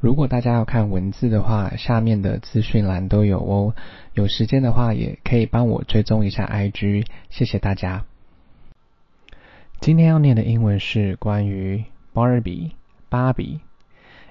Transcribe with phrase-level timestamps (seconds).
[0.00, 3.74] 如果大家要看文字的话，下面的资讯栏都有哦。
[4.14, 8.04] 有时间的话，也可以帮我追踪一下 IG，谢谢大家。
[9.80, 11.84] 今天要念的英文是关于
[12.14, 12.72] Barbie
[13.08, 13.60] 芭比。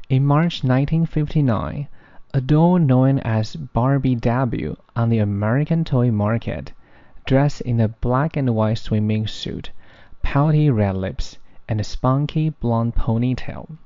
[0.10, 1.88] In March 1959,
[2.32, 6.74] a doll known as Barbie debuted on the American toy market,
[7.26, 9.72] dressed in a black and white swimming suit,
[10.22, 11.38] pouty red lips,
[11.68, 13.78] and a spunky blonde ponytail.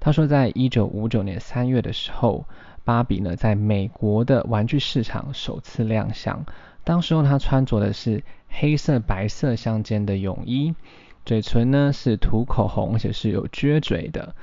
[0.00, 2.46] 他说，在一九五九年三月的时候，
[2.84, 6.46] 芭比呢在美国的玩具市场首次亮相。
[6.82, 10.74] 当时候她穿着的是黑色白色相间的泳衣，
[11.26, 14.34] 嘴唇呢是涂口红，而且是有撅嘴的。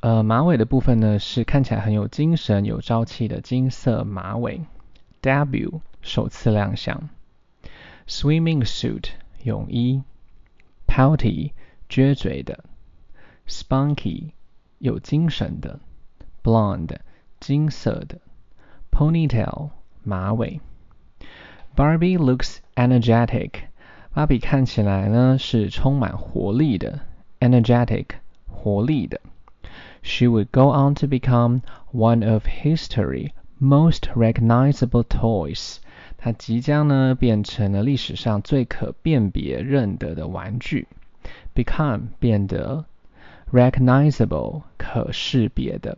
[0.00, 4.60] 呃，马尾的部分呢是看起来很有精神、有朝气的金色马尾。
[5.22, 7.08] Debut 首次亮相。
[8.06, 9.04] Swimming suit
[9.42, 10.02] 泳衣。
[10.86, 11.52] Pouty
[11.88, 12.64] 撅嘴的。
[13.46, 14.32] Spunky
[14.79, 15.79] 有精神的，
[16.43, 16.97] blonde
[17.39, 18.19] 金色的，
[18.91, 19.69] ponytail
[20.03, 20.61] 马尾。
[21.75, 23.51] Barbie looks energetic，
[24.13, 27.01] 芭比看起来呢是充满活力的，
[27.39, 28.05] energetic
[28.47, 29.19] 活力的。
[30.01, 35.77] She would go on to become one of history most recognizable toys。
[36.17, 40.87] 她即将呢变成了历史上最可辨别认得的玩具。
[41.53, 42.85] Become 变得。
[43.51, 45.97] recognizable 可识别的。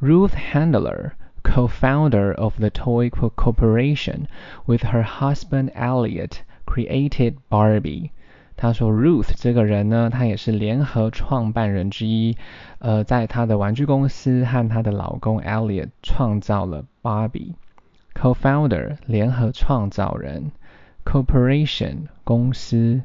[0.00, 4.26] Ruth Handler, co-founder of the Toy Corporation,
[4.66, 8.10] with her husband Elliot, created Barbie.
[8.56, 12.36] 他说，Ruth 这个人呢，她也是联合创办人之一。
[12.78, 17.54] 呃，在她的玩具公司和她的老公 Elliot 创造了芭比。
[18.14, 20.52] Co-founder 联合创造人，
[21.06, 23.02] Corporation 公司，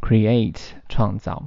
[0.00, 1.44] Create 创造。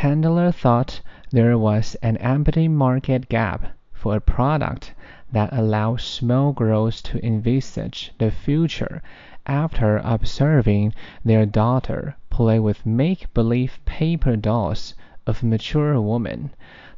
[0.00, 1.00] Handler thought
[1.32, 4.94] there was an empty market gap for a product
[5.32, 9.02] that allows small girls to envisage the future
[9.44, 10.94] after observing
[11.24, 14.94] their daughter play with make-believe paper dolls
[15.26, 16.50] of mature women.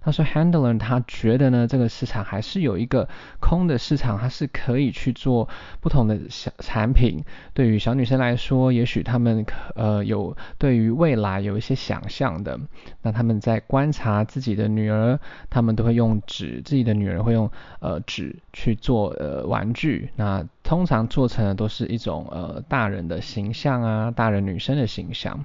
[0.02, 5.48] 他说，Handler 他觉得呢，这个市场还是有一个空的市场，它是可以去做
[5.80, 7.22] 不同的小产品。
[7.52, 9.44] 对于小女生来说，也许她们
[9.74, 12.58] 呃有对于未来有一些想象的。
[13.02, 17.50] 那他们在观察自己的女儿，他们都会用纸，自己的女儿会用
[17.80, 20.10] 呃纸去做呃玩具。
[20.16, 25.44] 那通常做成的都是一种呃大人的形象啊，大人女生的形象。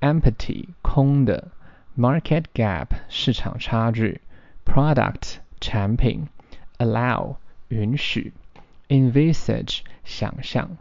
[0.00, 1.48] Empty 空的。
[1.97, 4.21] market gap 市场差距，
[4.65, 6.27] product 产品，
[6.77, 7.35] allow
[7.69, 8.33] 允许，
[8.89, 10.77] envisage 想象，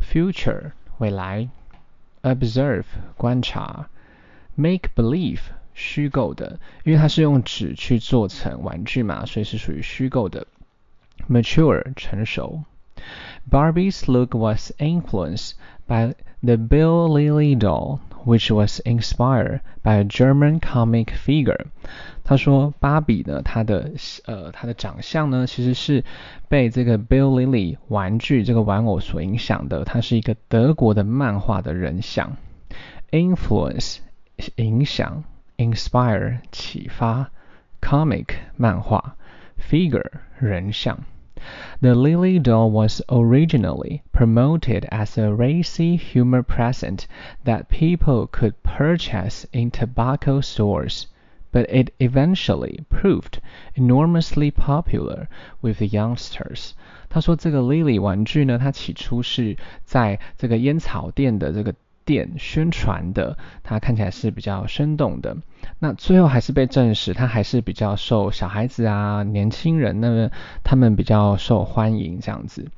[0.00, 1.48] future 未来，
[2.22, 2.84] observe
[3.16, 3.88] 观察，
[4.54, 5.40] make believe
[5.74, 10.46] 虚构的，因为它是用纸去做成玩具嘛，所以是属于虚构的，
[11.28, 12.64] mature 成熟。
[13.49, 15.53] Barbie's look was influenced
[15.87, 16.13] by
[16.43, 21.65] the Bild Lilli doll, which was inspired by a German comic figure.
[22.23, 23.91] 他说，芭比呢，她的
[24.25, 26.03] 呃，她的长相呢，其实是
[26.47, 29.83] 被这个 Bild Lilli 玩具这个玩偶所影响的。
[29.83, 32.37] 她是一个德国的漫画的人像。
[33.11, 33.97] Influence
[34.55, 35.23] 影响
[35.57, 37.31] ，inspire 启发
[37.81, 39.17] ，comic 漫画
[39.59, 40.99] ，figure 人像。
[41.81, 47.07] the Lilli doll was originally promoted as a racy humor present
[47.45, 51.07] that people could purchase in tobacco stores,
[51.51, 53.39] but it eventually proved
[53.73, 55.27] enormously popular
[55.61, 56.73] with the youngsters。
[57.09, 61.73] 他说这个 Lilli 玩具呢，它起初是在这个烟草店的这个。
[62.05, 65.37] 店宣传的，它看起来是比较生动的。
[65.79, 70.31] 那最后还是被证实，它还是比较受小孩子啊、年轻人那个
[70.63, 72.69] 他们比较受欢迎这样子。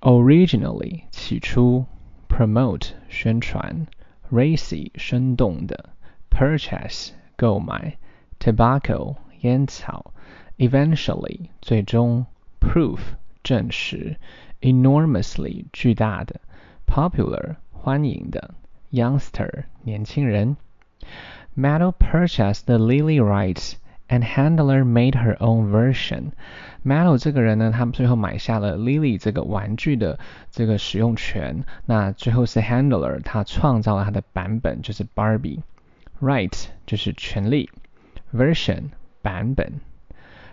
[0.00, 1.84] Originally 起初
[2.28, 3.86] ，promote 宣传
[4.30, 5.90] ，racy 生动的
[6.30, 7.96] ，purchase 购买
[8.38, 10.12] ，tobacco 烟草
[10.58, 12.26] ，eventually 最终
[12.60, 12.98] ，proof
[13.42, 14.16] 证实
[14.60, 16.40] ，enormously 巨大的
[16.86, 17.56] ，popular
[17.88, 18.52] 欢迎的
[18.92, 20.58] youngster 年轻人。
[21.56, 23.76] Mattel purchased the Lilli rights
[24.08, 26.32] and Handler made her own version.
[26.84, 30.18] Mattel 这个人呢，他们最后买下了 Lilli 这个玩具的
[30.50, 31.64] 这个使用权。
[31.86, 35.60] 那最后是 Handler 他创造了他的版本，就是 Barbie。
[36.20, 37.70] Right 就是权利
[38.34, 38.90] ，version
[39.22, 39.80] 版本。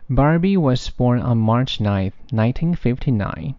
[0.07, 3.55] Barbie was born on March 9, 1959.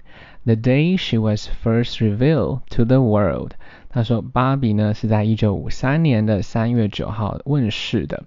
[0.47, 3.51] The day she was first revealed to the world.
[3.91, 8.25] 他说，芭比呢是在一九五三年的三月九号问世的。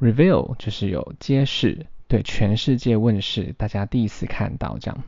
[0.00, 5.02] Reveal 就是有揭示对全世界问世，大家第一次看到这样。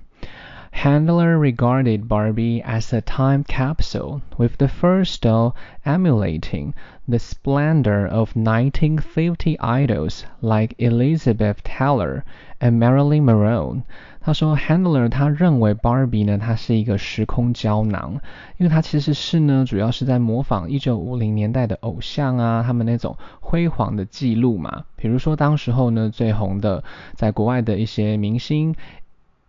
[0.72, 5.56] Handler regarded Barbie as a time capsule, with the first doll
[5.86, 6.74] emulating
[7.08, 12.24] the splendor of 1950 idols like Elizabeth Taylor
[12.60, 13.84] and Marilyn Monroe。
[14.20, 18.20] 他说，Handler 他认为 Barbie 呢，它是一个时空胶囊，
[18.58, 24.84] 因为它其实是呢，主要是在模仿1950年代的偶像啊，他们那种辉煌的记录嘛。
[24.98, 26.84] 比如说当时候呢，最红的
[27.16, 28.76] 在国外的一些明星。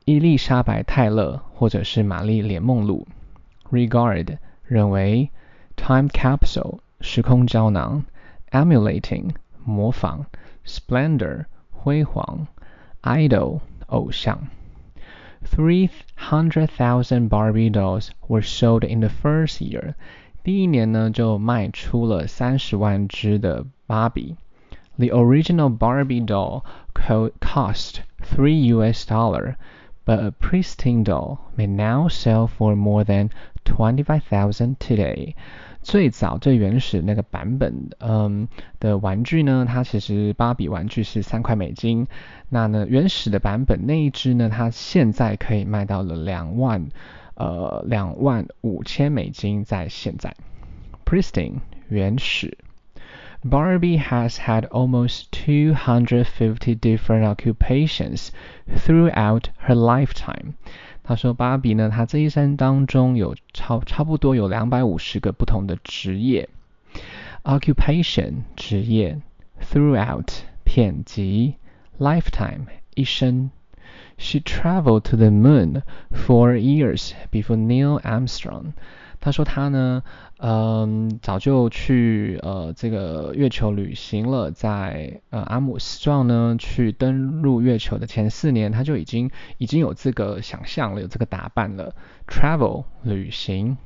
[0.09, 3.07] 伊丽莎白·泰勒或者是玛丽莲·梦露，
[3.71, 4.37] regard
[4.67, 5.31] 认为，
[5.77, 8.05] time capsule 时空胶囊，
[8.51, 9.31] emulating
[9.65, 10.27] 模仿，
[10.67, 12.47] splendor 辉煌，
[13.03, 14.49] idol 偶像。
[15.43, 19.95] Three hundred thousand Barbie dolls were sold in the first year。
[20.43, 24.37] 第一年呢就卖出了三十万只的芭比。
[24.99, 26.63] The original Barbie doll
[26.95, 29.11] cost three U.S.
[29.11, 29.55] dollar。
[30.10, 33.30] But a pristine doll may now sell for more than
[33.64, 35.36] twenty-five thousand today。
[35.84, 38.48] 最早最原始那个版本，嗯
[38.80, 42.08] 的玩具呢，它其实芭比玩具是三块美金。
[42.50, 46.90] 那呢原始的版本那一只呢，它现在可以卖到了两万，
[47.36, 50.36] 呃两万五千美金，在现在。
[51.06, 52.58] Pristine 原始。
[53.43, 58.31] Barbie has had almost 250 different occupations
[58.75, 60.55] throughout her lifetime。
[61.03, 66.49] 他说，芭比呢，她这一生当中有超差不多有两百五十个不同的职业。
[67.43, 69.21] Occupation 职业，
[69.61, 70.29] throughout
[70.65, 71.57] 片集，
[71.99, 73.51] lifetime 一生。
[74.17, 78.73] She traveled to the moon for years before Neil Armstrong。
[79.21, 80.03] 他说他呢，
[80.39, 91.95] 嗯，早就去呃这个月球旅行了，在呃阿姆斯壮呢去登陆月球的前四年，他就已经已经有这个想象了，有这个打扮了。
[92.27, 93.79] Travel 旅行。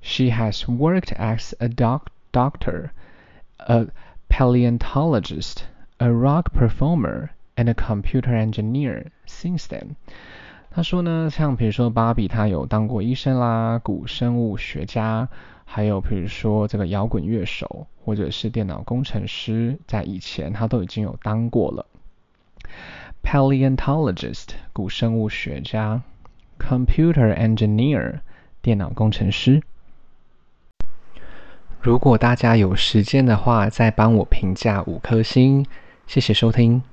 [0.00, 2.90] She has worked as a doc doctor,
[3.58, 3.86] a
[4.28, 5.58] paleontologist,
[5.98, 9.94] a rock performer, and a computer engineer since then.
[10.77, 15.27] 他说呢，像比如说芭比，她有当过医生啦、古生物学家，
[15.65, 21.87] 还有比如说这个摇滚乐手，或者是电脑工程师，在以前她都已经有当过了。
[23.23, 25.99] Paleontologist 古生物学家
[26.59, 28.19] ，Computer engineer
[28.61, 29.63] 电脑工程师。
[31.81, 35.65] 如果大家有时间的话，再帮我评价五颗星，
[36.05, 36.83] 谢谢收听。